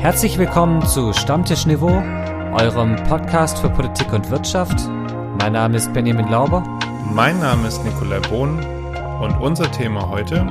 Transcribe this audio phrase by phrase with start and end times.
[0.00, 1.90] Herzlich willkommen zu Stammtisch Niveau,
[2.52, 4.78] eurem Podcast für Politik und Wirtschaft.
[5.40, 6.62] Mein Name ist Benjamin Lauber.
[7.12, 8.64] Mein Name ist Nikolai Bohn
[9.20, 10.46] und unser Thema heute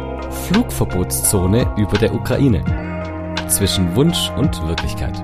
[0.48, 2.62] Flugverbotszone über der Ukraine.
[3.48, 5.24] Zwischen Wunsch und Wirklichkeit.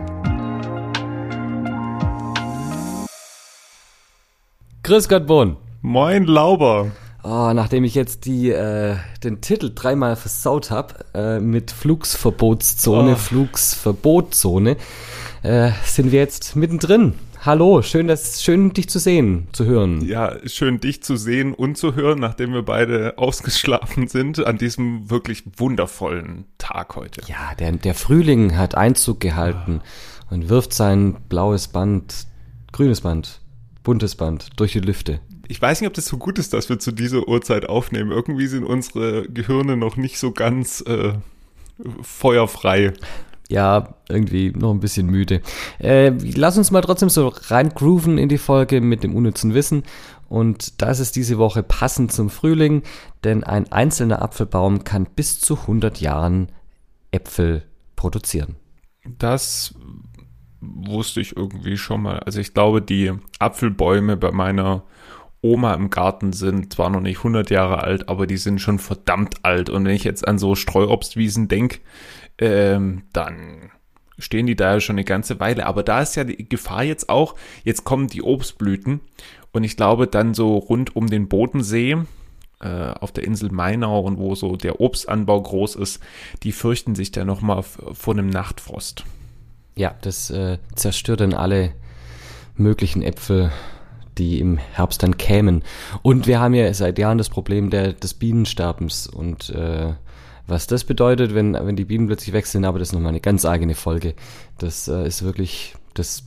[4.83, 5.57] Grüß Gott, Bohn.
[5.81, 6.91] Moin Lauber.
[7.25, 13.15] Oh, nachdem ich jetzt die, äh, den Titel dreimal versaut habe äh, mit Flugsverbotszone, Oh.
[13.15, 14.75] Flugsverbotzone,
[15.41, 17.13] äh, sind wir jetzt mittendrin.
[17.45, 20.01] Hallo, schön, dass, schön dich zu sehen, zu hören.
[20.05, 25.09] Ja, schön dich zu sehen und zu hören, nachdem wir beide ausgeschlafen sind an diesem
[25.09, 27.21] wirklich wundervollen Tag heute.
[27.27, 29.79] Ja, der, der Frühling hat Einzug gehalten
[30.29, 32.27] und wirft sein blaues Band,
[32.73, 33.39] grünes Band,
[33.83, 35.19] buntes Band durch die Lüfte.
[35.47, 38.11] Ich weiß nicht, ob das so gut ist, dass wir zu dieser Uhrzeit aufnehmen.
[38.11, 41.13] Irgendwie sind unsere Gehirne noch nicht so ganz äh,
[42.01, 42.93] feuerfrei.
[43.49, 45.41] Ja, irgendwie noch ein bisschen müde.
[45.79, 49.83] Äh, lass uns mal trotzdem so rein grooven in die Folge mit dem unnützen Wissen.
[50.29, 52.81] Und das ist diese Woche passend zum Frühling,
[53.23, 56.47] denn ein einzelner Apfelbaum kann bis zu 100 Jahren
[57.11, 57.63] Äpfel
[57.95, 58.55] produzieren.
[59.19, 59.75] Das
[60.75, 62.19] wusste ich irgendwie schon mal.
[62.19, 64.83] Also ich glaube, die Apfelbäume bei meiner
[65.41, 69.43] Oma im Garten sind zwar noch nicht 100 Jahre alt, aber die sind schon verdammt
[69.43, 69.69] alt.
[69.69, 71.79] Und wenn ich jetzt an so Streuobstwiesen denke,
[72.37, 73.71] ähm, dann
[74.17, 75.65] stehen die da ja schon eine ganze Weile.
[75.65, 79.01] Aber da ist ja die Gefahr jetzt auch, jetzt kommen die Obstblüten.
[79.51, 81.97] Und ich glaube, dann so rund um den Bodensee,
[82.61, 86.01] äh, auf der Insel Mainau und wo so der Obstanbau groß ist,
[86.43, 89.03] die fürchten sich da nochmal vor einem Nachtfrost.
[89.75, 91.71] Ja, das äh, zerstört dann alle
[92.55, 93.51] möglichen Äpfel,
[94.17, 95.63] die im Herbst dann kämen.
[96.01, 99.93] Und wir haben ja seit Jahren das Problem der, des Bienensterbens und äh,
[100.45, 103.21] was das bedeutet, wenn, wenn die Bienen plötzlich weg sind, aber das ist nochmal eine
[103.21, 104.13] ganz eigene Folge.
[104.57, 106.23] Das äh, ist wirklich, das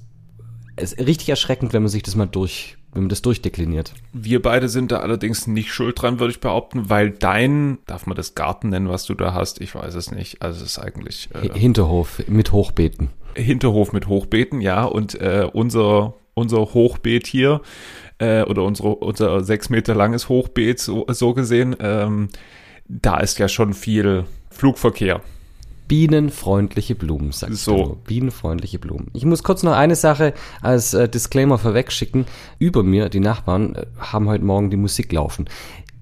[0.76, 3.92] ist richtig erschreckend, wenn man sich das mal durch, wenn man das durchdekliniert.
[4.14, 8.16] Wir beide sind da allerdings nicht schuld dran, würde ich behaupten, weil dein, darf man
[8.16, 9.60] das Garten nennen, was du da hast?
[9.60, 10.40] Ich weiß es nicht.
[10.40, 13.10] Also es ist eigentlich äh, Hinterhof mit Hochbeeten.
[13.36, 14.84] Hinterhof mit Hochbeeten, ja.
[14.84, 17.60] Und äh, unser, unser Hochbeet hier,
[18.18, 22.28] äh, oder unsere, unser sechs Meter langes Hochbeet, so, so gesehen, ähm,
[22.88, 25.20] da ist ja schon viel Flugverkehr.
[25.88, 27.76] Bienenfreundliche Blumen, sagst So.
[27.76, 27.96] du.
[28.06, 29.08] Bienenfreundliche Blumen.
[29.12, 32.26] Ich muss kurz noch eine Sache als äh, Disclaimer vorwegschicken.
[32.58, 35.48] Über mir, die Nachbarn, äh, haben heute Morgen die Musik laufen.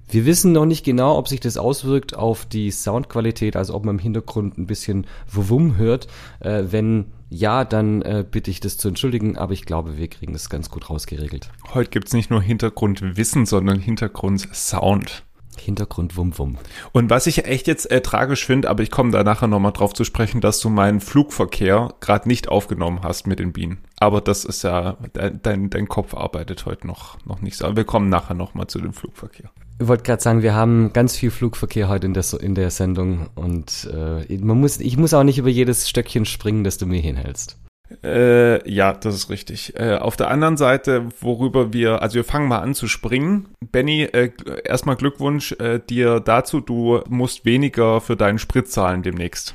[0.09, 3.97] Wir wissen noch nicht genau, ob sich das auswirkt auf die Soundqualität, also ob man
[3.97, 6.09] im Hintergrund ein bisschen Wumm hört.
[6.41, 10.33] Äh, wenn ja, dann äh, bitte ich das zu entschuldigen, aber ich glaube, wir kriegen
[10.33, 11.51] das ganz gut rausgeregelt.
[11.73, 15.25] Heute gibt's nicht nur Hintergrundwissen, sondern Hintergrundsound.
[15.61, 16.59] Hintergrund Wumm Wumm.
[16.93, 19.95] Und was ich echt jetzt äh, tragisch finde, aber ich komme da nachher nochmal drauf
[19.95, 23.79] zu sprechen, dass du meinen Flugverkehr gerade nicht aufgenommen hast mit den Bienen.
[23.99, 27.67] Aber das ist ja, dein, dein, dein Kopf arbeitet heute noch, noch nicht so.
[27.67, 29.51] Aber wir kommen nachher nochmal zu dem Flugverkehr.
[29.81, 33.29] Ich wollte gerade sagen, wir haben ganz viel Flugverkehr heute in der, in der Sendung
[33.35, 37.01] und äh, man muss, ich muss auch nicht über jedes Stöckchen springen, das du mir
[37.01, 37.59] hinhältst.
[38.03, 39.79] Äh, ja, das ist richtig.
[39.79, 43.47] Äh, auf der anderen Seite, worüber wir, also wir fangen mal an zu springen.
[43.73, 44.31] Benny, äh,
[44.65, 46.61] erstmal Glückwunsch äh, dir dazu.
[46.61, 49.55] Du musst weniger für deinen Sprit zahlen demnächst.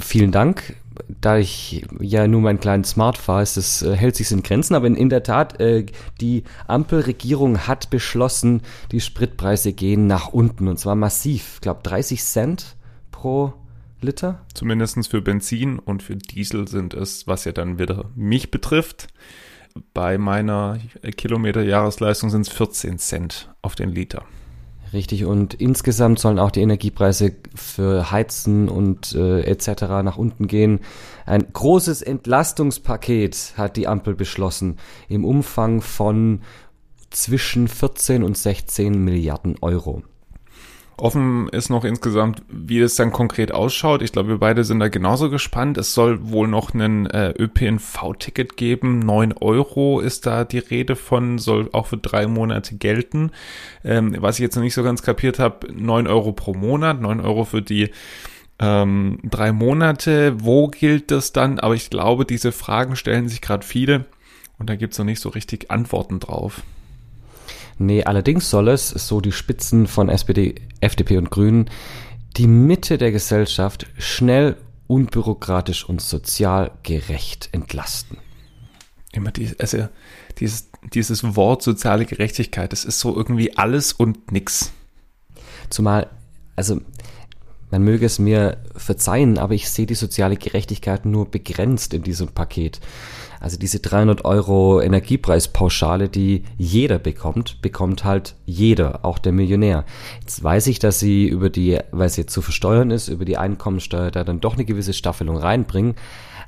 [0.00, 0.76] Vielen Dank.
[1.08, 4.74] Da ich ja nur mein kleines Smart fahre, das, äh, hält sich in Grenzen.
[4.74, 5.86] Aber in, in der Tat, äh,
[6.20, 8.62] die Ampelregierung hat beschlossen,
[8.92, 11.52] die Spritpreise gehen nach unten und zwar massiv.
[11.54, 12.76] Ich glaube 30 Cent
[13.10, 13.54] pro
[14.00, 14.44] Liter.
[14.54, 19.08] Zumindestens für Benzin und für Diesel sind es, was ja dann wieder mich betrifft.
[19.92, 24.24] Bei meiner Kilometer-Jahresleistung sind es 14 Cent auf den Liter.
[24.94, 29.82] Richtig, und insgesamt sollen auch die Energiepreise für Heizen und äh, etc.
[30.04, 30.80] nach unten gehen.
[31.26, 34.76] Ein großes Entlastungspaket hat die Ampel beschlossen
[35.08, 36.42] im Umfang von
[37.10, 40.04] zwischen 14 und 16 Milliarden Euro.
[40.96, 44.00] Offen ist noch insgesamt, wie das dann konkret ausschaut.
[44.00, 45.76] Ich glaube, wir beide sind da genauso gespannt.
[45.76, 49.00] Es soll wohl noch einen äh, ÖPNV-Ticket geben.
[49.00, 53.32] 9 Euro ist da die Rede von, soll auch für drei Monate gelten.
[53.84, 57.20] Ähm, was ich jetzt noch nicht so ganz kapiert habe, 9 Euro pro Monat, 9
[57.20, 57.90] Euro für die
[58.60, 60.34] ähm, drei Monate.
[60.44, 61.58] Wo gilt das dann?
[61.58, 64.04] Aber ich glaube, diese Fragen stellen sich gerade viele
[64.58, 66.62] und da gibt's noch nicht so richtig Antworten drauf.
[67.78, 71.70] Nee, allerdings soll es, so die Spitzen von SPD, FDP und Grünen,
[72.36, 74.56] die Mitte der Gesellschaft schnell,
[74.86, 78.18] unbürokratisch und sozial gerecht entlasten.
[79.12, 79.88] immer die, also
[80.38, 84.72] dieses, dieses Wort soziale Gerechtigkeit, das ist so irgendwie alles und nix.
[85.70, 86.10] Zumal,
[86.56, 86.80] also
[87.70, 92.28] man möge es mir verzeihen, aber ich sehe die soziale Gerechtigkeit nur begrenzt in diesem
[92.28, 92.80] Paket.
[93.44, 99.84] Also diese 300 Euro Energiepreispauschale, die jeder bekommt, bekommt halt jeder, auch der Millionär.
[100.22, 103.36] Jetzt weiß ich, dass sie über die, weil sie jetzt zu versteuern ist, über die
[103.36, 105.94] Einkommensteuer da dann doch eine gewisse Staffelung reinbringen.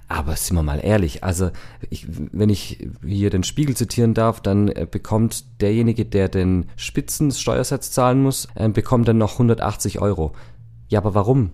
[0.09, 1.51] Aber sind wir mal ehrlich, also
[1.91, 7.91] ich, wenn ich hier den Spiegel zitieren darf, dann äh, bekommt derjenige, der den Spitzensteuersatz
[7.91, 10.33] zahlen muss, äh, bekommt dann noch 180 Euro.
[10.89, 11.51] Ja, aber warum?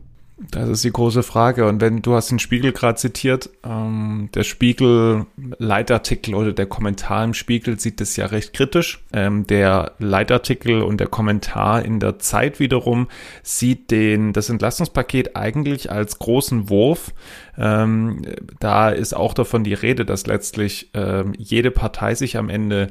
[0.50, 1.66] Das ist die große Frage.
[1.66, 5.26] Und wenn du hast den Spiegel gerade zitiert, ähm, der Spiegel
[5.58, 9.02] Leitartikel oder der Kommentar im Spiegel sieht das ja recht kritisch.
[9.12, 13.08] Ähm, der Leitartikel und der Kommentar in der Zeit wiederum
[13.42, 17.12] sieht den das Entlastungspaket eigentlich als großen Wurf.
[17.56, 18.22] Ähm,
[18.58, 22.90] da ist auch davon die Rede, dass letztlich ähm, jede Partei sich am Ende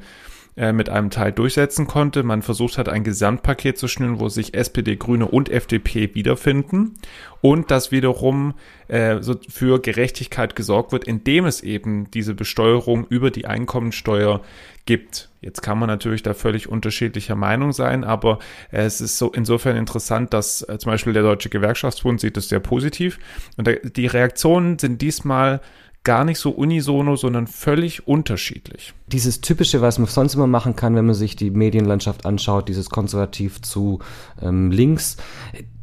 [0.57, 2.23] äh, mit einem Teil durchsetzen konnte.
[2.23, 6.95] Man versucht hat, ein Gesamtpaket zu schnüren, wo sich SPD, Grüne und FDP wiederfinden
[7.39, 8.55] und dass wiederum
[8.89, 14.41] äh, so für Gerechtigkeit gesorgt wird, indem es eben diese Besteuerung über die Einkommensteuer
[14.85, 15.29] gibt.
[15.39, 18.39] Jetzt kann man natürlich da völlig unterschiedlicher Meinung sein, aber
[18.71, 22.49] äh, es ist so insofern interessant, dass äh, zum Beispiel der Deutsche Gewerkschaftsbund sieht es
[22.49, 23.19] sehr positiv
[23.57, 25.61] und die Reaktionen sind diesmal
[26.03, 28.93] gar nicht so unisono, sondern völlig unterschiedlich.
[29.07, 32.89] Dieses typische, was man sonst immer machen kann, wenn man sich die Medienlandschaft anschaut, dieses
[32.89, 33.99] konservativ zu
[34.41, 35.17] ähm, links,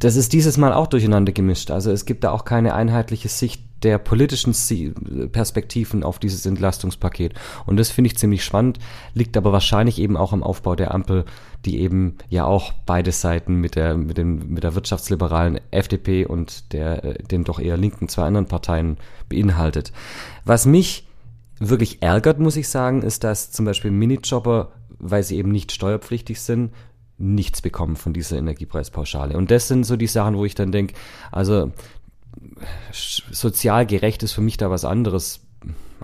[0.00, 1.70] das ist dieses Mal auch durcheinander gemischt.
[1.70, 4.54] Also es gibt da auch keine einheitliche Sicht der politischen
[5.30, 7.34] Perspektiven auf dieses Entlastungspaket.
[7.66, 8.78] Und das finde ich ziemlich spannend,
[9.14, 11.24] liegt aber wahrscheinlich eben auch am Aufbau der Ampel,
[11.64, 16.72] die eben ja auch beide Seiten mit der, mit den, mit der wirtschaftsliberalen FDP und
[16.72, 18.96] der, äh, den doch eher linken zwei anderen Parteien
[19.28, 19.92] beinhaltet.
[20.44, 21.06] Was mich
[21.58, 26.40] wirklich ärgert, muss ich sagen, ist, dass zum Beispiel Minijobber, weil sie eben nicht steuerpflichtig
[26.40, 26.72] sind,
[27.18, 29.36] nichts bekommen von dieser Energiepreispauschale.
[29.36, 30.94] Und das sind so die Sachen, wo ich dann denke,
[31.32, 31.72] also
[32.92, 35.40] sozial gerecht ist für mich da was anderes.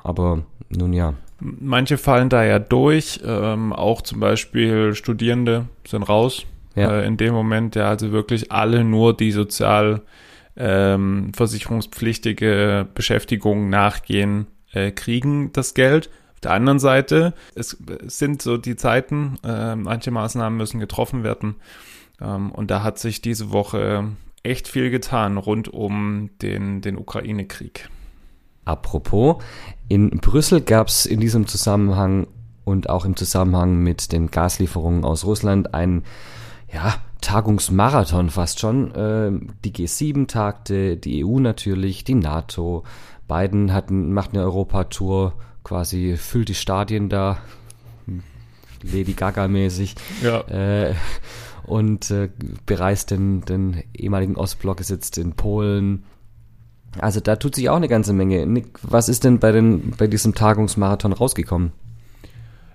[0.02, 1.14] Aber nun ja.
[1.40, 6.46] Manche fallen da ja durch, ähm, auch zum Beispiel Studierende sind raus.
[6.74, 7.00] Ja.
[7.00, 10.02] Äh, in dem Moment, ja, also wirklich alle nur die sozial
[10.56, 16.10] ähm, versicherungspflichtige Beschäftigung nachgehen, äh, kriegen das Geld.
[16.34, 21.56] Auf der anderen Seite, es, sind so die Zeiten, äh, manche Maßnahmen müssen getroffen werden.
[22.20, 24.04] Ähm, und da hat sich diese Woche
[24.44, 27.88] echt viel getan rund um den, den Ukraine-Krieg.
[28.64, 29.42] Apropos,
[29.88, 32.26] in Brüssel gab es in diesem Zusammenhang
[32.64, 36.04] und auch im Zusammenhang mit den Gaslieferungen aus Russland einen
[36.72, 38.94] ja, Tagungsmarathon fast schon.
[38.94, 39.32] Äh,
[39.64, 42.84] die G7 tagte, die EU natürlich, die NATO.
[43.28, 47.38] Biden hatten, macht eine Europatour, quasi füllt die Stadien da,
[48.82, 49.94] Lady Gaga-mäßig.
[50.22, 50.40] Ja.
[50.42, 50.94] Äh,
[51.66, 52.30] und äh,
[52.66, 56.04] bereist den, den ehemaligen Ostblock, sitzt in Polen.
[56.98, 58.46] Also da tut sich auch eine ganze Menge.
[58.46, 61.72] Nick, was ist denn bei, den, bei diesem Tagungsmarathon rausgekommen?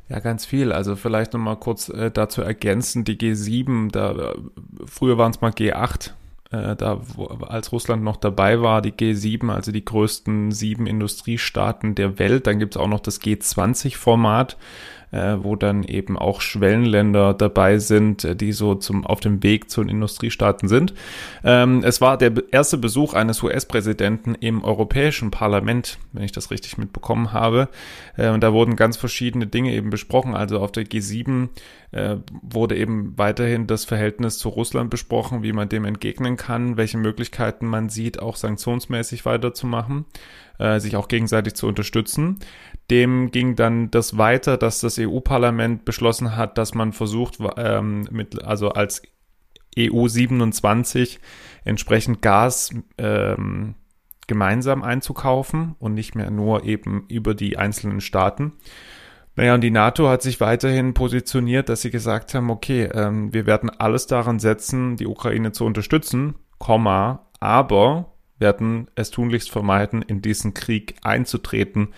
[0.10, 0.72] Ja, ganz viel.
[0.72, 4.36] Also vielleicht nochmal kurz äh, dazu ergänzen, die G7, da äh,
[4.86, 6.12] früher waren es mal G8,
[6.52, 11.94] äh, da wo, als Russland noch dabei war, die G7, also die größten sieben Industriestaaten
[11.94, 12.48] der Welt.
[12.48, 14.58] Dann gibt es auch noch das G20-Format
[15.12, 19.70] äh, wo dann eben auch Schwellenländer dabei sind, äh, die so zum, auf dem Weg
[19.70, 20.94] zu den Industriestaaten sind.
[21.44, 26.78] Ähm, es war der erste Besuch eines US-Präsidenten im Europäischen Parlament, wenn ich das richtig
[26.78, 27.70] mitbekommen habe.
[28.18, 30.36] Äh, und da wurden ganz verschiedene Dinge eben besprochen.
[30.36, 31.50] Also auf der G7
[31.92, 36.98] äh, wurde eben weiterhin das Verhältnis zu Russland besprochen, wie man dem entgegnen kann, welche
[36.98, 40.06] Möglichkeiten man sieht, auch sanktionsmäßig weiterzumachen,
[40.60, 42.40] äh, sich auch gegenseitig zu unterstützen.
[42.92, 48.44] Dem ging dann das weiter, dass das EU-Parlament beschlossen hat, dass man versucht, ähm, mit,
[48.44, 49.02] also als
[49.78, 51.20] EU 27
[51.64, 53.76] entsprechend Gas ähm,
[54.28, 58.54] gemeinsam einzukaufen und nicht mehr nur eben über die einzelnen Staaten.
[59.36, 63.46] Naja, und die NATO hat sich weiterhin positioniert, dass sie gesagt haben, okay, ähm, wir
[63.46, 68.09] werden alles daran setzen, die Ukraine zu unterstützen, Komma, aber
[68.40, 71.90] werden es tunlichst vermeiden, in diesen Krieg einzutreten,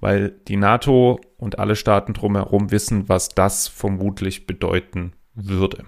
[0.00, 5.84] weil die NATO und alle Staaten drumherum wissen, was das vermutlich bedeuten würde.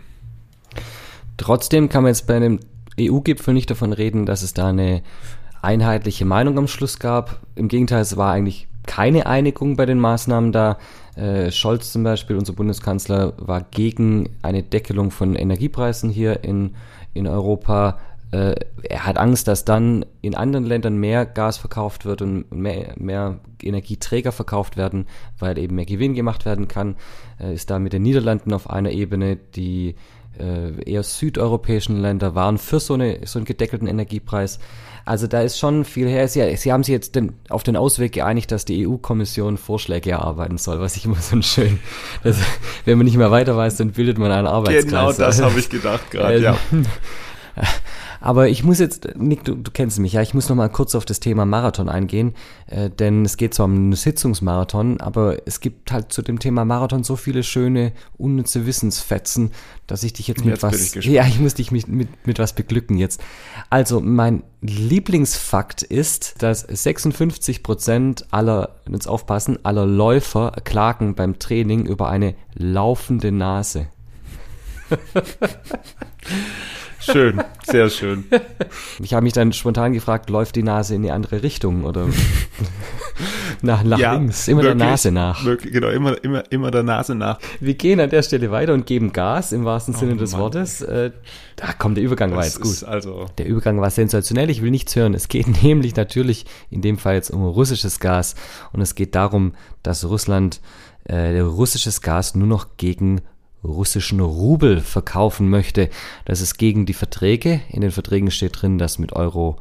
[1.37, 2.61] Trotzdem kann man jetzt bei einem
[3.01, 5.03] EU-Gipfel nicht davon reden, dass es da eine
[5.63, 7.41] einheitliche Meinung am Schluss gab.
[7.55, 10.79] Im Gegenteil, es war eigentlich keine Einigung bei den Maßnahmen da.
[11.15, 16.75] Äh, Scholz zum Beispiel, unser Bundeskanzler, war gegen eine Deckelung von Energiepreisen hier in,
[17.15, 17.99] in Europa.
[18.33, 22.95] Äh, er hat Angst, dass dann in anderen Ländern mehr Gas verkauft wird und mehr,
[22.97, 25.07] mehr Energieträger verkauft werden,
[25.39, 26.97] weil eben mehr Gewinn gemacht werden kann.
[27.39, 29.97] Äh, ist da mit den Niederlanden auf einer Ebene, die
[30.41, 34.59] äh, eher südeuropäischen Länder waren für so, eine, so einen gedeckelten Energiepreis.
[35.05, 36.27] Also da ist schon viel her.
[36.27, 40.57] Sie, Sie haben sich jetzt den, auf den Ausweg geeinigt, dass die EU-Kommission Vorschläge erarbeiten
[40.57, 41.81] soll, was ich immer so schön,
[42.23, 42.39] das,
[42.87, 44.85] wenn man nicht mehr weiter weiß, dann bildet man einen Arbeitskreis.
[44.87, 46.57] Genau das habe ich gedacht gerade, ja.
[48.23, 50.95] Aber ich muss jetzt, Nick, du, du kennst mich, ja, ich muss noch mal kurz
[50.95, 52.35] auf das Thema Marathon eingehen,
[52.69, 56.65] äh, denn es geht zwar um einen Sitzungsmarathon, aber es gibt halt zu dem Thema
[56.65, 59.51] Marathon so viele schöne, unnütze Wissensfetzen,
[59.89, 62.39] dass ich dich jetzt mit Jetzt was, ich ja, ich muss dich mit, mit, mit
[62.39, 63.21] was beglücken jetzt.
[63.71, 71.87] Also, mein Lieblingsfakt ist, dass 56 Prozent aller, jetzt aufpassen, aller Läufer klagen beim Training
[71.87, 73.89] über eine laufende Nase.
[77.03, 78.25] Schön, sehr schön.
[79.01, 82.07] Ich habe mich dann spontan gefragt, läuft die Nase in die andere Richtung oder
[83.63, 85.45] nach, nach Ja, links, immer der wirklich, Nase nach.
[85.45, 87.39] Wirklich, genau, immer, immer, immer der Nase nach.
[87.61, 90.41] Wir gehen an der Stelle weiter und geben Gas im wahrsten Sinne des Mann.
[90.41, 90.81] Wortes.
[90.83, 91.11] Äh,
[91.57, 92.89] da kommt der Übergang war Das jetzt gut.
[92.89, 94.51] also, Der Übergang war sensationell.
[94.51, 95.15] Ich will nichts hören.
[95.15, 98.35] Es geht nämlich natürlich in dem Fall jetzt um russisches Gas
[98.73, 100.61] und es geht darum, dass Russland
[101.05, 103.21] äh, russisches Gas nur noch gegen
[103.65, 105.89] russischen Rubel verkaufen möchte.
[106.25, 107.61] Das ist gegen die Verträge.
[107.69, 109.59] In den Verträgen steht drin, dass mit Euro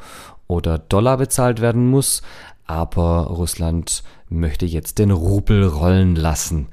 [0.48, 2.22] oder Dollar bezahlt werden muss.
[2.66, 6.68] Aber Russland möchte jetzt den Rubel rollen lassen.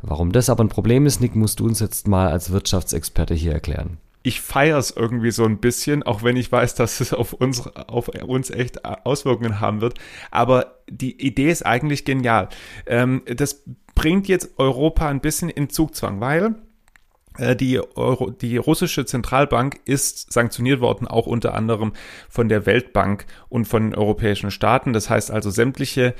[0.00, 3.52] Warum das aber ein Problem ist, Nick, musst du uns jetzt mal als Wirtschaftsexperte hier
[3.52, 3.98] erklären.
[4.24, 7.66] ich feiere es irgendwie so ein bisschen, auch wenn ich weiß, dass es auf uns,
[7.66, 9.98] auf uns echt Auswirkungen haben wird.
[10.30, 12.48] Aber die Idee ist eigentlich genial.
[12.86, 16.54] Ähm, das bringt jetzt Europa ein bisschen in Zugzwang, weil
[17.38, 21.92] die, Euro, die russische Zentralbank ist sanktioniert worden, auch unter anderem
[22.28, 24.92] von der Weltbank und von europäischen Staaten.
[24.92, 26.14] Das heißt also, sämtliche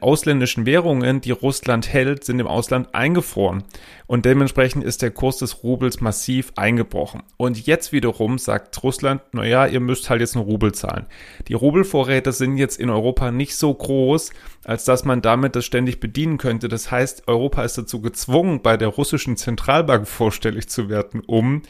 [0.00, 3.64] ausländischen Währungen, die Russland hält, sind im Ausland eingefroren.
[4.06, 7.22] Und dementsprechend ist der Kurs des Rubels massiv eingebrochen.
[7.36, 11.06] Und jetzt wiederum sagt Russland, naja, ihr müsst halt jetzt einen Rubel zahlen.
[11.48, 14.30] Die Rubelvorräte sind jetzt in Europa nicht so groß,
[14.64, 16.68] als dass man damit das ständig bedienen könnte.
[16.68, 21.62] Das heißt, Europa ist dazu gezwungen, bei der russischen Zentralbank vorstellig zu werden, um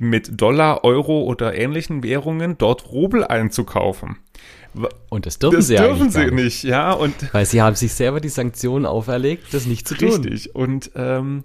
[0.00, 4.16] mit Dollar, Euro oder ähnlichen Währungen dort Rubel einzukaufen.
[5.08, 6.32] Und das dürfen Das sie dürfen eigentlich sie nicht.
[6.32, 6.92] nicht, ja.
[6.92, 10.22] Und Weil sie haben sich selber die Sanktionen auferlegt, das nicht zu tun.
[10.22, 10.54] Richtig.
[10.54, 11.44] Und, ähm,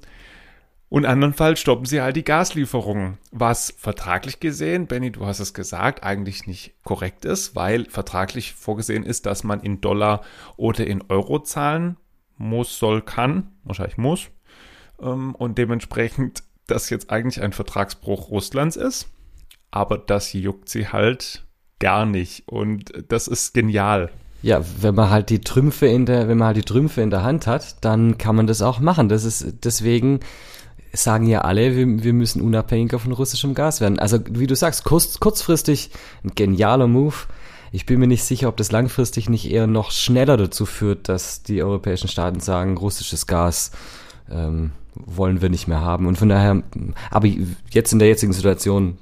[0.90, 3.18] und andernfalls stoppen sie halt die Gaslieferungen.
[3.32, 9.04] Was vertraglich gesehen, Benny, du hast es gesagt, eigentlich nicht korrekt ist, weil vertraglich vorgesehen
[9.04, 10.22] ist, dass man in Dollar
[10.56, 11.98] oder in Euro zahlen
[12.38, 14.28] muss, soll, kann, wahrscheinlich muss.
[15.02, 19.08] Ähm, und dementsprechend das jetzt eigentlich ein Vertragsbruch Russlands ist.
[19.72, 21.45] Aber das juckt sie halt
[21.80, 22.48] gar nicht.
[22.48, 24.12] Und das ist genial.
[24.42, 27.24] Ja, wenn man halt die Trümpfe in der, wenn man halt die Trümpfe in der
[27.24, 29.10] Hand hat, dann kann man das auch machen.
[29.10, 30.20] Das ist deswegen
[30.94, 34.00] sagen ja alle, wir, wir müssen unabhängiger von russischem Gas werden.
[34.00, 35.90] Also wie du sagst, kurz, kurzfristig
[36.24, 37.16] ein genialer Move.
[37.72, 41.44] Ich bin mir nicht sicher, ob das langfristig nicht eher noch schneller dazu führt, dass
[41.44, 43.72] die europäischen Staaten sagen, russisches Gas
[44.30, 46.08] ähm, wollen wir nicht mehr haben.
[46.08, 46.64] Und von daher,
[47.12, 47.28] aber
[47.72, 48.98] jetzt in der jetzigen Situation,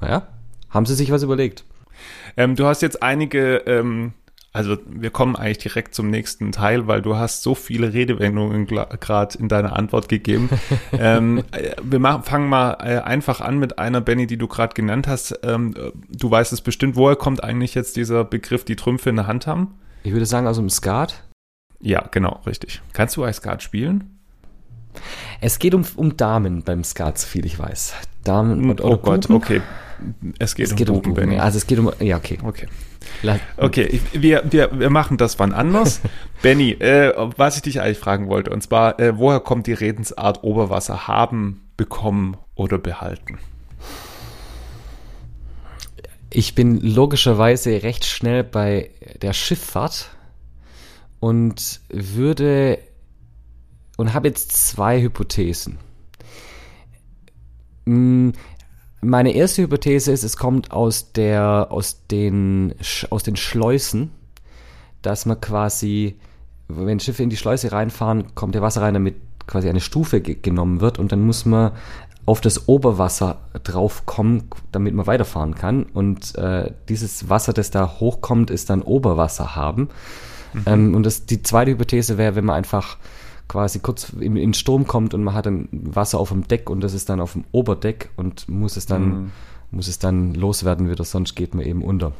[0.00, 0.28] naja,
[0.70, 1.64] haben sie sich was überlegt.
[2.36, 4.12] Ähm, du hast jetzt einige, ähm,
[4.52, 9.38] also wir kommen eigentlich direkt zum nächsten Teil, weil du hast so viele Redewendungen gerade
[9.38, 10.50] in deiner Antwort gegeben.
[10.92, 14.74] ähm, äh, wir machen, fangen mal äh, einfach an mit einer, Benny, die du gerade
[14.74, 15.38] genannt hast.
[15.42, 15.74] Ähm,
[16.08, 19.46] du weißt es bestimmt, woher kommt eigentlich jetzt dieser Begriff, die Trümpfe in der Hand
[19.46, 19.74] haben?
[20.04, 21.22] Ich würde sagen, aus dem Skat.
[21.80, 22.80] Ja, genau, richtig.
[22.92, 24.18] Kannst du Skat spielen?
[25.40, 27.94] Es geht um, um Damen beim Skat, so viel ich weiß.
[28.24, 29.60] Damen und oh Gott, okay.
[30.38, 31.28] Es geht Es um geht um Buben, Buben.
[31.28, 31.40] Benny.
[31.40, 32.38] Also es geht um, ja, okay.
[32.42, 32.66] Okay.
[33.56, 36.00] Okay, wir, wir, wir machen das wann anders.
[36.42, 40.42] Benny, äh, was ich dich eigentlich fragen wollte, und zwar, äh, woher kommt die Redensart
[40.44, 43.38] Oberwasser haben, bekommen oder behalten?
[46.30, 48.90] Ich bin logischerweise recht schnell bei
[49.20, 50.10] der Schifffahrt
[51.20, 52.78] und würde
[53.96, 55.78] und habe jetzt zwei Hypothesen.
[59.04, 62.74] Meine erste Hypothese ist, es kommt aus der aus den
[63.10, 64.10] aus den Schleusen,
[65.02, 66.16] dass man quasi
[66.68, 69.16] wenn Schiffe in die Schleuse reinfahren, kommt der Wasser rein, damit
[69.46, 71.72] quasi eine Stufe ge genommen wird und dann muss man
[72.24, 75.82] auf das Oberwasser draufkommen, damit man weiterfahren kann.
[75.82, 79.88] Und äh, dieses Wasser, das da hochkommt, ist dann Oberwasser haben.
[80.66, 82.98] Ähm, und das, die zweite Hypothese wäre, wenn man einfach
[83.48, 86.80] quasi kurz in, in Sturm kommt und man hat dann Wasser auf dem Deck und
[86.80, 89.30] das ist dann auf dem Oberdeck und muss es dann, Mhm.
[89.70, 92.12] muss es dann loswerden wieder, sonst geht man eben unter.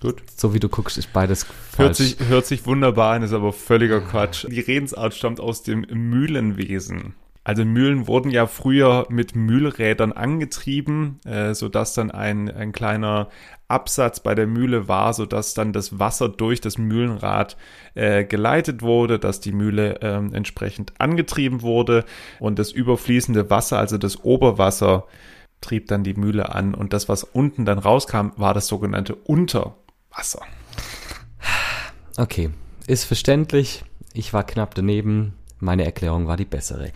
[0.00, 0.22] Gut.
[0.36, 1.98] So wie du guckst, ist beides Hört falsch.
[1.98, 4.46] sich, hört sich wunderbar an, ist aber völliger Quatsch.
[4.50, 7.14] Die Redensart stammt aus dem Mühlenwesen.
[7.44, 13.28] Also Mühlen wurden ja früher mit Mühlrädern angetrieben, äh, sodass dann ein, ein kleiner
[13.68, 17.58] Absatz bei der Mühle war, sodass dann das Wasser durch das Mühlenrad
[17.94, 22.04] äh, geleitet wurde, dass die Mühle äh, entsprechend angetrieben wurde
[22.40, 25.06] und das überfließende Wasser, also das Oberwasser,
[25.60, 30.42] trieb dann die Mühle an und das, was unten dann rauskam, war das sogenannte Unterwasser.
[32.16, 32.50] Okay,
[32.86, 33.84] ist verständlich.
[34.12, 35.34] Ich war knapp daneben.
[35.64, 36.92] Meine Erklärung war die bessere.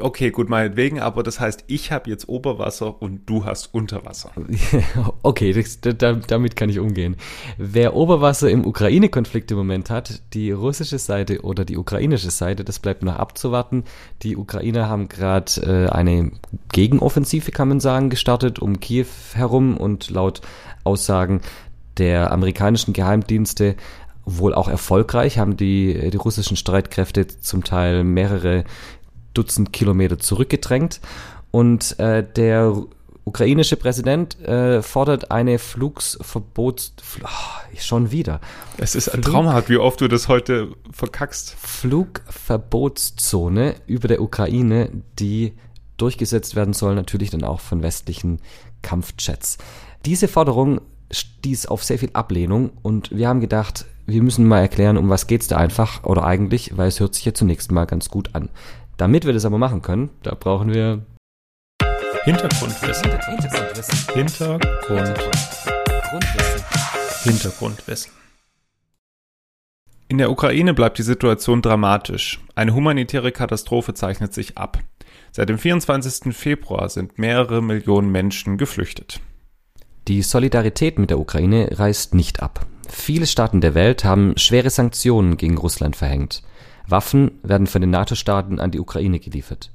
[0.00, 4.32] Okay, gut, meinetwegen, aber das heißt, ich habe jetzt Oberwasser und du hast Unterwasser.
[5.22, 7.16] okay, das, da, damit kann ich umgehen.
[7.58, 12.78] Wer Oberwasser im Ukraine-Konflikt im Moment hat, die russische Seite oder die ukrainische Seite, das
[12.78, 13.84] bleibt noch abzuwarten.
[14.22, 16.32] Die Ukrainer haben gerade äh, eine
[16.72, 20.40] Gegenoffensive, kann man sagen, gestartet um Kiew herum und laut
[20.84, 21.42] Aussagen
[21.98, 23.76] der amerikanischen Geheimdienste
[24.36, 28.64] wohl auch erfolgreich, haben die, die russischen Streitkräfte zum Teil mehrere
[29.34, 31.00] Dutzend Kilometer zurückgedrängt.
[31.50, 32.76] Und äh, der
[33.24, 36.94] ukrainische Präsident äh, fordert eine Flugsverbots...
[37.22, 38.40] Oh, schon wieder.
[38.76, 41.54] Es ist ein traumhaft, wie oft du das heute verkackst.
[41.58, 45.54] Flugverbotszone über der Ukraine, die
[45.96, 48.40] durchgesetzt werden soll, natürlich dann auch von westlichen
[48.82, 49.56] Kampfjets.
[50.04, 54.96] Diese Forderung stieß auf sehr viel Ablehnung und wir haben gedacht, wir müssen mal erklären,
[54.96, 58.08] um was geht's da einfach oder eigentlich, weil es hört sich ja zunächst mal ganz
[58.08, 58.48] gut an.
[58.96, 61.02] Damit wir das aber machen können, da brauchen wir
[62.24, 63.10] Hintergrundwissen.
[63.10, 64.14] Hintergrundwissen.
[64.14, 65.72] Hintergrundwissen.
[67.24, 68.12] Hintergrundwissen.
[70.08, 72.40] In der Ukraine bleibt die Situation dramatisch.
[72.54, 74.78] Eine humanitäre Katastrophe zeichnet sich ab.
[75.32, 76.34] Seit dem 24.
[76.34, 79.20] Februar sind mehrere Millionen Menschen geflüchtet.
[80.08, 82.64] Die Solidarität mit der Ukraine reißt nicht ab.
[82.88, 86.42] Viele Staaten der Welt haben schwere Sanktionen gegen Russland verhängt.
[86.86, 89.70] Waffen werden von den NATO-Staaten an die Ukraine geliefert.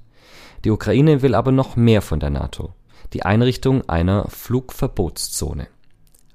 [0.66, 2.74] Die Ukraine will aber noch mehr von der NATO.
[3.14, 5.68] Die Einrichtung einer Flugverbotszone.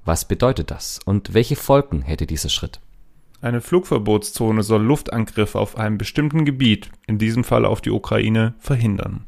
[0.04, 2.78] Was bedeutet das und welche Folgen hätte dieser Schritt?
[3.40, 9.26] Eine Flugverbotszone soll Luftangriffe auf einem bestimmten Gebiet, in diesem Fall auf die Ukraine, verhindern.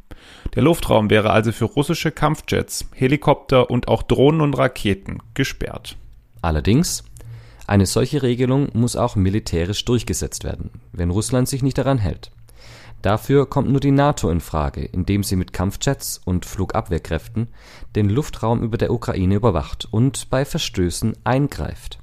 [0.55, 5.97] Der Luftraum wäre also für russische Kampfjets, Helikopter und auch Drohnen und Raketen gesperrt.
[6.43, 7.05] Allerdings,
[7.67, 12.33] eine solche Regelung muss auch militärisch durchgesetzt werden, wenn Russland sich nicht daran hält.
[13.03, 17.49] Dafür kommt nur die NATO in Frage, indem sie mit Kampfjets und Flugabwehrkräften
[17.97, 21.99] den Luftraum über der Ukraine überwacht und bei Verstößen eingreift.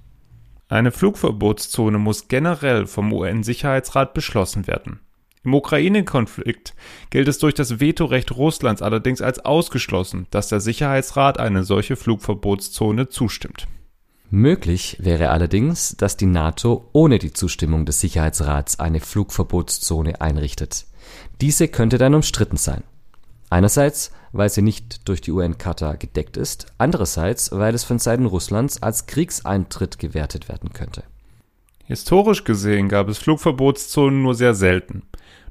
[0.69, 4.99] Eine Flugverbotszone muss generell vom UN-Sicherheitsrat beschlossen werden.
[5.47, 6.73] Im Ukraine-Konflikt
[7.09, 13.07] gilt es durch das Vetorecht Russlands allerdings als ausgeschlossen, dass der Sicherheitsrat eine solche Flugverbotszone
[13.07, 13.65] zustimmt.
[14.29, 20.85] Möglich wäre allerdings, dass die NATO ohne die Zustimmung des Sicherheitsrats eine Flugverbotszone einrichtet.
[21.39, 22.83] Diese könnte dann umstritten sein.
[23.49, 28.83] Einerseits, weil sie nicht durch die UN-Charta gedeckt ist, andererseits, weil es von Seiten Russlands
[28.83, 31.03] als Kriegseintritt gewertet werden könnte.
[31.85, 35.03] Historisch gesehen gab es Flugverbotszonen nur sehr selten.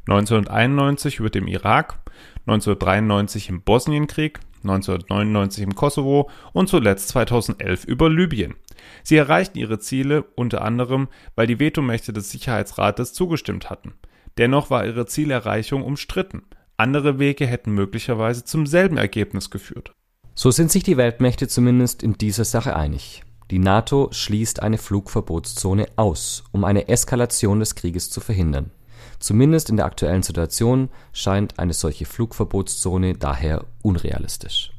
[0.09, 1.99] 1991 über dem Irak,
[2.47, 8.55] 1993 im Bosnienkrieg, 1999 im Kosovo und zuletzt 2011 über Libyen.
[9.03, 13.95] Sie erreichten ihre Ziele unter anderem, weil die Vetomächte des Sicherheitsrates zugestimmt hatten.
[14.39, 16.43] Dennoch war ihre Zielerreichung umstritten.
[16.77, 19.93] Andere Wege hätten möglicherweise zum selben Ergebnis geführt.
[20.35, 23.23] So sind sich die Weltmächte zumindest in dieser Sache einig.
[23.51, 28.71] Die NATO schließt eine Flugverbotszone aus, um eine Eskalation des Krieges zu verhindern.
[29.19, 34.73] Zumindest in der aktuellen Situation scheint eine solche Flugverbotszone daher unrealistisch.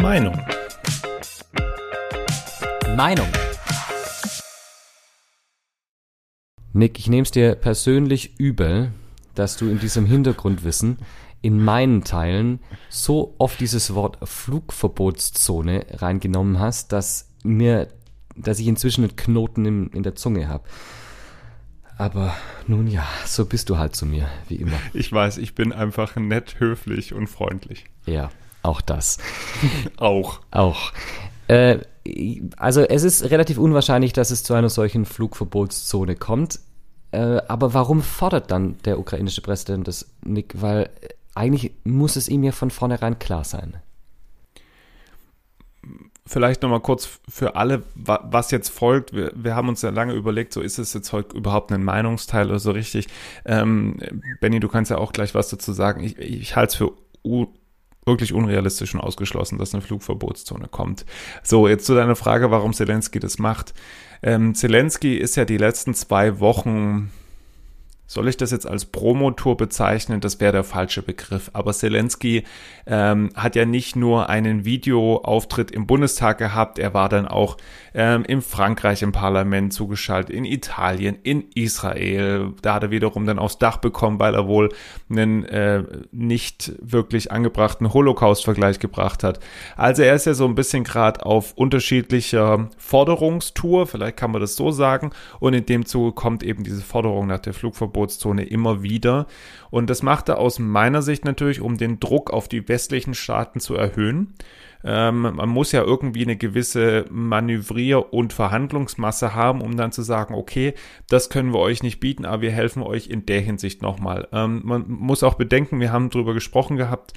[0.00, 0.38] Meinung.
[2.96, 3.28] Meinung.
[6.72, 8.92] Nick, ich nehme es dir persönlich übel,
[9.34, 10.98] dass du in diesem Hintergrundwissen
[11.42, 17.88] in meinen Teilen so oft dieses Wort Flugverbotszone reingenommen hast, dass mir,
[18.34, 20.64] dass ich inzwischen einen Knoten in, in der Zunge habe.
[21.98, 22.34] Aber
[22.66, 24.78] nun ja, so bist du halt zu mir, wie immer.
[24.92, 27.86] Ich weiß, ich bin einfach nett, höflich und freundlich.
[28.04, 28.30] Ja,
[28.62, 29.18] auch das.
[29.96, 30.40] auch.
[30.50, 30.92] Auch.
[31.48, 31.78] Äh,
[32.56, 36.60] also es ist relativ unwahrscheinlich, dass es zu einer solchen Flugverbotszone kommt.
[37.12, 40.60] Äh, aber warum fordert dann der ukrainische Präsident das, Nick?
[40.60, 40.90] Weil
[41.34, 43.80] eigentlich muss es ihm ja von vornherein klar sein
[46.26, 49.14] vielleicht nochmal kurz für alle, was jetzt folgt.
[49.14, 52.48] Wir, wir haben uns ja lange überlegt, so ist es jetzt heute überhaupt ein Meinungsteil
[52.48, 53.06] oder so richtig.
[53.44, 53.98] Ähm,
[54.40, 56.02] Benny, du kannst ja auch gleich was dazu sagen.
[56.02, 56.92] Ich, ich halte es für
[58.04, 61.04] wirklich unrealistisch und ausgeschlossen, dass eine Flugverbotszone kommt.
[61.42, 63.74] So, jetzt zu deiner Frage, warum Zelensky das macht.
[64.22, 67.10] Ähm, Zelensky ist ja die letzten zwei Wochen
[68.06, 70.20] soll ich das jetzt als Promotour bezeichnen?
[70.20, 71.50] Das wäre der falsche Begriff.
[71.52, 72.44] Aber Zelensky
[72.86, 77.56] ähm, hat ja nicht nur einen Videoauftritt im Bundestag gehabt, er war dann auch
[77.94, 82.52] ähm, in Frankreich im Parlament zugeschaltet, in Italien, in Israel.
[82.62, 84.68] Da hat er wiederum dann aufs Dach bekommen, weil er wohl
[85.10, 89.40] einen äh, nicht wirklich angebrachten Holocaust-Vergleich gebracht hat.
[89.76, 94.54] Also er ist ja so ein bisschen gerade auf unterschiedlicher Forderungstour, vielleicht kann man das
[94.54, 95.10] so sagen.
[95.40, 99.26] Und in dem Zuge kommt eben diese Forderung nach der Flugverbot Verbotszone immer wieder.
[99.70, 103.58] Und das macht er aus meiner Sicht natürlich, um den Druck auf die westlichen Staaten
[103.58, 104.34] zu erhöhen.
[104.84, 110.34] Ähm, man muss ja irgendwie eine gewisse Manövrier- und Verhandlungsmasse haben, um dann zu sagen,
[110.34, 110.74] okay,
[111.08, 114.28] das können wir euch nicht bieten, aber wir helfen euch in der Hinsicht nochmal.
[114.32, 117.14] Ähm, man muss auch bedenken, wir haben darüber gesprochen gehabt,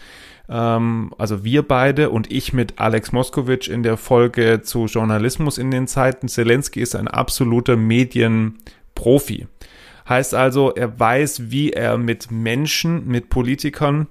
[0.47, 5.69] ähm, also wir beide und ich mit Alex Moskowitsch in der Folge zu Journalismus in
[5.69, 6.27] den Zeiten.
[6.27, 9.47] Zelensky ist ein absoluter Medienprofi.
[10.09, 14.07] Heißt also, er weiß, wie er mit Menschen, mit Politikern,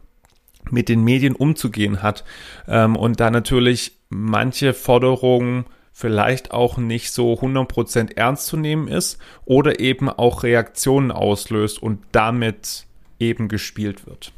[0.70, 2.24] mit den Medien umzugehen hat.
[2.68, 9.18] Ähm, und da natürlich manche Forderungen vielleicht auch nicht so 100% ernst zu nehmen ist
[9.44, 12.86] oder eben auch Reaktionen auslöst und damit
[13.18, 14.32] eben gespielt wird.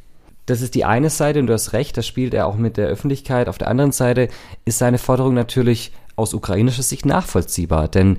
[0.46, 2.88] Das ist die eine Seite und du hast recht, das spielt er auch mit der
[2.88, 3.48] Öffentlichkeit.
[3.48, 4.28] Auf der anderen Seite
[4.64, 8.16] ist seine Forderung natürlich aus ukrainischer Sicht nachvollziehbar, denn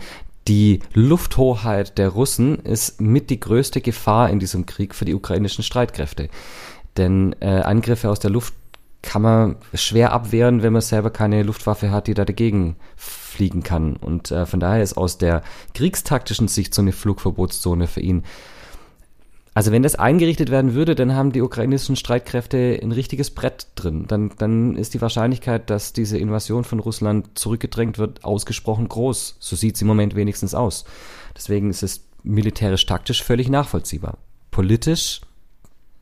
[0.47, 5.63] die Lufthoheit der Russen ist mit die größte Gefahr in diesem Krieg für die ukrainischen
[5.63, 6.30] Streitkräfte.
[6.97, 8.54] Denn äh, Angriffe aus der Luft
[9.01, 13.95] kann man schwer abwehren, wenn man selber keine Luftwaffe hat, die da dagegen fliegen kann.
[13.95, 15.41] Und äh, von daher ist aus der
[15.73, 18.23] kriegstaktischen Sicht so eine Flugverbotszone für ihn
[19.53, 24.05] also wenn das eingerichtet werden würde, dann haben die ukrainischen Streitkräfte ein richtiges Brett drin.
[24.07, 29.35] Dann, dann ist die Wahrscheinlichkeit, dass diese Invasion von Russland zurückgedrängt wird, ausgesprochen groß.
[29.39, 30.85] So sieht es im Moment wenigstens aus.
[31.35, 34.17] Deswegen ist es militärisch-taktisch völlig nachvollziehbar.
[34.51, 35.21] Politisch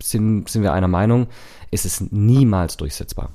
[0.01, 1.27] sind, sind wir einer Meinung,
[1.71, 3.31] ist es niemals durchsetzbar.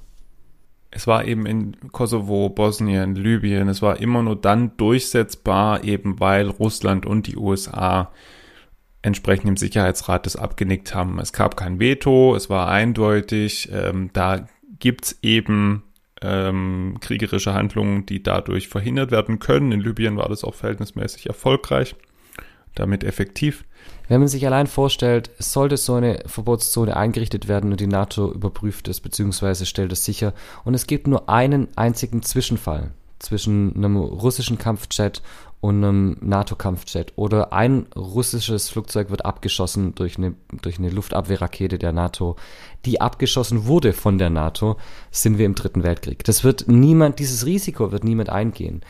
[0.92, 6.48] Es war eben in Kosovo, Bosnien, Libyen, es war immer nur dann durchsetzbar, eben weil
[6.48, 8.12] Russland und die USA
[9.04, 11.18] entsprechend im Sicherheitsrat das abgenickt haben.
[11.18, 14.46] Es gab kein Veto, es war eindeutig, ähm, da
[14.78, 15.82] gibt's eben
[16.22, 19.72] ähm, kriegerische Handlungen, die dadurch verhindert werden können.
[19.72, 21.96] In Libyen war das auch verhältnismäßig erfolgreich,
[22.74, 23.64] damit effektiv.
[24.08, 28.88] Wenn man sich allein vorstellt, sollte so eine Verbotszone eingerichtet werden und die NATO überprüft
[28.88, 29.66] es bzw.
[29.66, 30.32] stellt es sicher
[30.64, 35.22] und es gibt nur einen einzigen Zwischenfall zwischen einem russischen Kampfjet
[35.64, 41.90] und einem NATO-Kampfjet oder ein russisches Flugzeug wird abgeschossen durch eine, durch eine Luftabwehrrakete der
[41.90, 42.36] NATO,
[42.84, 44.76] die abgeschossen wurde von der NATO,
[45.10, 46.22] sind wir im Dritten Weltkrieg.
[46.24, 48.82] Das wird niemand, dieses Risiko wird niemand eingehen.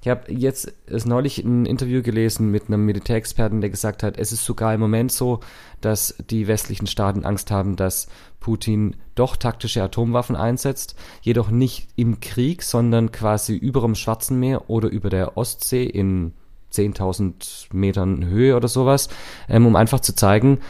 [0.00, 4.30] Ich habe jetzt ist neulich ein Interview gelesen mit einem Militärexperten, der gesagt hat, es
[4.30, 5.40] ist sogar im Moment so,
[5.80, 8.06] dass die westlichen Staaten Angst haben, dass
[8.38, 14.70] Putin doch taktische Atomwaffen einsetzt, jedoch nicht im Krieg, sondern quasi über dem Schwarzen Meer
[14.70, 16.32] oder über der Ostsee in
[16.72, 19.08] 10.000 Metern Höhe oder sowas,
[19.48, 20.60] ähm, um einfach zu zeigen,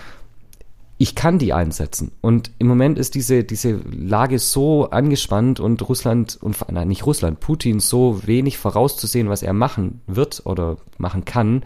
[0.99, 2.11] ich kann die einsetzen.
[2.21, 7.39] Und im Moment ist diese, diese Lage so angespannt und Russland, und nein, nicht Russland,
[7.39, 11.63] Putin so wenig vorauszusehen, was er machen wird oder machen kann,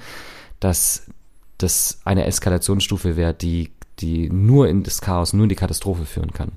[0.60, 1.06] dass
[1.56, 6.32] das eine Eskalationsstufe wäre, die, die nur in das Chaos, nur in die Katastrophe führen
[6.32, 6.52] kann.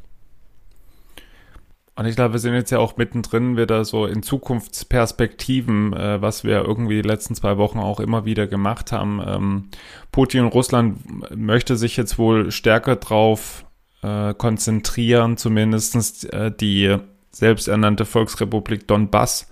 [1.98, 6.44] Und ich glaube, wir sind jetzt ja auch mittendrin wieder so in Zukunftsperspektiven, äh, was
[6.44, 9.22] wir irgendwie die letzten zwei Wochen auch immer wieder gemacht haben.
[9.26, 9.70] Ähm,
[10.12, 10.98] Putin und Russland
[11.36, 13.66] möchte sich jetzt wohl stärker drauf
[14.02, 16.98] äh, konzentrieren, zumindestens äh, die
[17.32, 19.50] selbsternannte Volksrepublik Donbass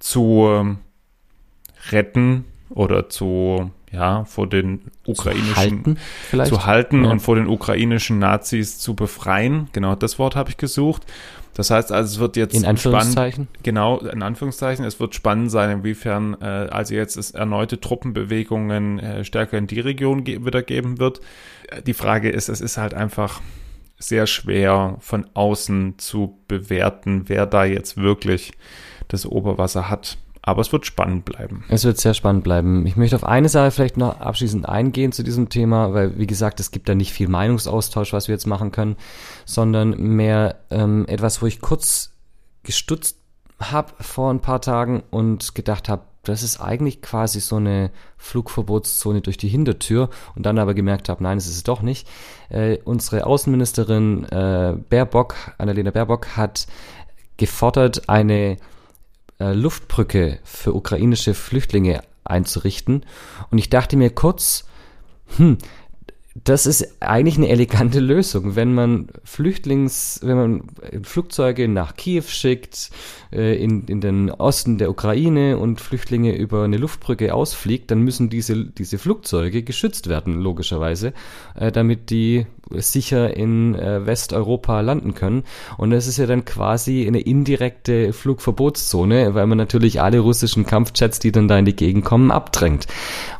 [0.00, 5.98] zu äh, retten oder zu ja, vor den ukrainischen zu halten,
[6.44, 7.10] zu halten ja.
[7.10, 9.68] und vor den ukrainischen Nazis zu befreien.
[9.72, 11.06] Genau das Wort habe ich gesucht.
[11.54, 15.50] Das heißt also, es wird jetzt in Anführungszeichen spannend, genau in Anführungszeichen, es wird spannend
[15.50, 20.62] sein, inwiefern äh, also jetzt es erneute Truppenbewegungen äh, stärker in die Region ge wieder
[20.62, 21.22] geben wird.
[21.86, 23.40] Die Frage ist, es ist halt einfach
[23.98, 28.52] sehr schwer von außen zu bewerten, wer da jetzt wirklich
[29.08, 30.18] das Oberwasser hat.
[30.46, 31.64] Aber es wird spannend bleiben.
[31.68, 32.86] Es wird sehr spannend bleiben.
[32.86, 36.60] Ich möchte auf eine Sache vielleicht noch abschließend eingehen zu diesem Thema, weil, wie gesagt,
[36.60, 38.96] es gibt da nicht viel Meinungsaustausch, was wir jetzt machen können,
[39.44, 42.12] sondern mehr ähm, etwas, wo ich kurz
[42.62, 43.18] gestutzt
[43.58, 49.22] habe vor ein paar Tagen und gedacht habe, das ist eigentlich quasi so eine Flugverbotszone
[49.22, 52.06] durch die Hintertür und dann aber gemerkt habe, nein, es ist es doch nicht.
[52.50, 56.68] Äh, unsere Außenministerin äh, Baerbock, Annalena Baerbock, hat
[57.36, 58.58] gefordert, eine
[59.38, 63.04] Luftbrücke für ukrainische Flüchtlinge einzurichten.
[63.50, 64.66] Und ich dachte mir kurz,
[65.36, 65.58] hm,
[66.44, 70.62] das ist eigentlich eine elegante Lösung, wenn man Flüchtlings, wenn man
[71.02, 72.90] Flugzeuge nach Kiew schickt,
[73.32, 78.28] äh, in, in den Osten der Ukraine und Flüchtlinge über eine Luftbrücke ausfliegt, dann müssen
[78.28, 81.12] diese, diese Flugzeuge geschützt werden, logischerweise,
[81.54, 85.44] äh, damit die sicher in äh, Westeuropa landen können.
[85.76, 91.20] Und das ist ja dann quasi eine indirekte Flugverbotszone, weil man natürlich alle russischen Kampfjets,
[91.20, 92.86] die dann da in die Gegend kommen, abdrängt.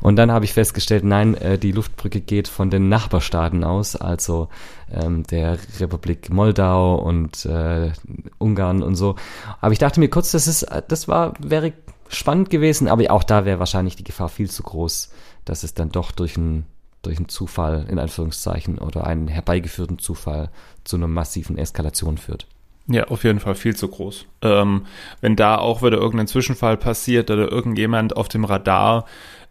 [0.01, 4.49] Und dann habe ich festgestellt, nein, äh, die Luftbrücke geht von den Nachbarstaaten aus, also
[4.90, 7.92] ähm, der Republik Moldau und äh,
[8.38, 9.16] Ungarn und so.
[9.61, 11.72] Aber ich dachte mir kurz, das ist, das war, wäre
[12.09, 15.11] spannend gewesen, aber auch da wäre wahrscheinlich die Gefahr viel zu groß,
[15.44, 16.66] dass es dann doch durch einen
[17.03, 20.51] durch einen Zufall in Anführungszeichen oder einen herbeigeführten Zufall
[20.83, 22.49] zu einer massiven Eskalation führt.
[22.88, 24.27] Ja, auf jeden Fall viel zu groß.
[24.42, 24.87] Ähm,
[25.20, 29.07] wenn da auch wieder irgendein Zwischenfall passiert oder irgendjemand auf dem Radar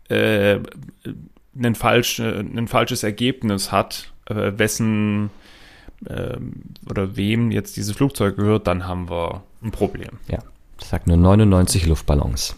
[0.10, 0.60] äh,
[1.58, 5.30] ein, falsch, ein falsches Ergebnis hat, äh, wessen
[6.06, 6.38] äh,
[6.90, 10.20] oder wem jetzt dieses Flugzeug gehört, dann haben wir ein Problem.
[10.28, 10.40] Ja,
[10.80, 12.56] ich sag nur 99 Luftballons.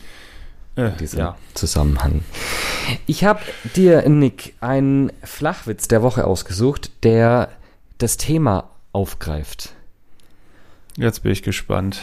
[0.76, 1.36] Äh, ja.
[1.56, 2.24] Zusammenhang.
[3.08, 3.42] Ich habe
[3.76, 7.50] dir, Nick, einen Flachwitz der Woche ausgesucht, der
[7.98, 9.74] das Thema aufgreift.
[10.96, 12.02] Jetzt bin ich gespannt.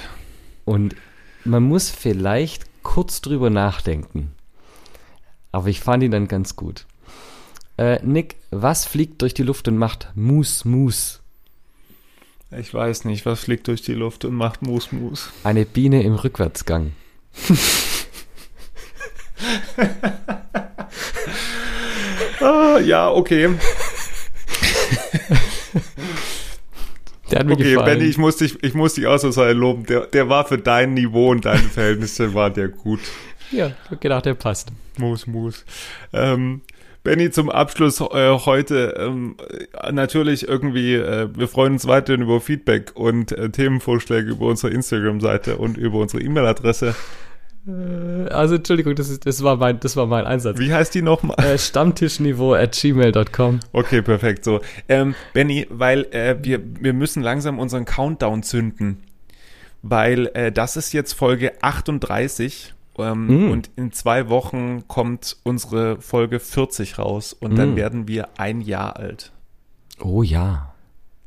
[0.65, 0.97] Und
[1.45, 4.34] man muss vielleicht kurz drüber nachdenken.
[5.55, 6.85] Aber ich fand ihn dann ganz gut.
[7.77, 11.23] Äh, Nick, was fliegt durch die Luft und macht Mus Mus?
[12.51, 15.31] Ich weiß nicht, was fliegt durch die Luft und macht Mus Mus?
[15.45, 16.91] Eine Biene im Rückwärtsgang.
[22.41, 23.51] ah, ja, okay.
[27.31, 27.99] Der hat mir okay, gefallen.
[27.99, 29.87] Benny, ich muss dich, ich muss dich ausnahmsweise loben.
[29.87, 32.99] Der, der war für dein Niveau und deine Verhältnisse war der gut.
[33.51, 34.71] Ja, ich hab gedacht, der passt.
[34.99, 35.65] Mus, Mus.
[36.13, 36.63] Ähm,
[37.03, 38.05] Benny, zum Abschluss äh,
[38.47, 39.37] heute ähm,
[39.93, 45.59] natürlich irgendwie, äh, wir freuen uns weiterhin über Feedback und äh, Themenvorschläge über unsere Instagram-Seite
[45.59, 46.95] und über unsere E-Mail-Adresse.
[47.67, 50.59] Äh, Also Entschuldigung, das, ist, das, war mein, das war mein Einsatz.
[50.59, 51.37] Wie heißt die nochmal?
[51.39, 53.61] Äh, Stammtischniveau at gmail.com.
[53.73, 54.45] Okay, perfekt.
[54.45, 59.03] So, ähm, Benny, weil äh, wir, wir müssen langsam unseren Countdown zünden,
[59.83, 63.51] weil äh, das ist jetzt Folge 38 ähm, Mm.
[63.51, 67.77] und in zwei Wochen kommt unsere Folge 40 raus und dann Mm.
[67.77, 69.33] werden wir ein Jahr alt.
[70.01, 70.75] Oh ja.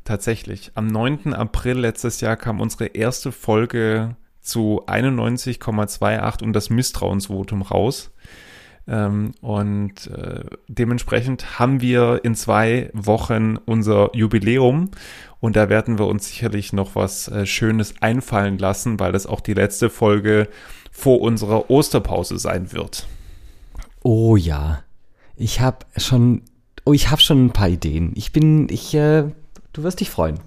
[0.04, 0.72] Tatsächlich.
[0.76, 1.34] Am 9.
[1.34, 8.12] April letztes Jahr kam unsere erste Folge zu 91,28 und das Misstrauensvotum raus.
[8.88, 14.92] Ähm, und äh, dementsprechend haben wir in zwei Wochen unser Jubiläum
[15.42, 19.42] und da werden wir uns sicherlich noch was äh, Schönes einfallen lassen, weil das auch
[19.42, 20.48] die letzte Folge
[20.98, 23.06] vor unserer Osterpause sein wird.
[24.02, 24.82] Oh ja.
[25.36, 26.42] Ich habe schon,
[26.86, 28.14] oh, ich habe schon ein paar Ideen.
[28.16, 29.26] Ich bin, ich, äh,
[29.74, 30.40] du wirst dich freuen.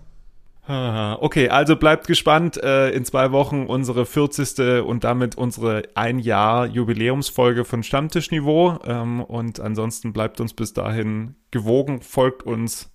[0.66, 2.56] Okay, also bleibt gespannt.
[2.62, 4.84] Äh, in zwei Wochen unsere 40.
[4.84, 8.78] und damit unsere ein Jahr Jubiläumsfolge von Stammtischniveau.
[8.84, 12.92] Ähm, und ansonsten bleibt uns bis dahin gewogen, folgt uns.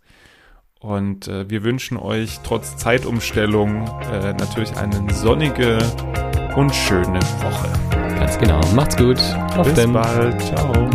[0.80, 5.80] Und äh, wir wünschen euch trotz Zeitumstellung äh, natürlich eine sonnige
[6.56, 7.70] und schöne Woche.
[8.18, 8.62] Ganz genau.
[8.74, 9.20] Macht's gut.
[9.58, 9.94] Auf bis denn.
[9.94, 10.42] bald.
[10.42, 10.90] Ciao.